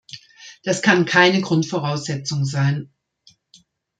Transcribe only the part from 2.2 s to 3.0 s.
sein.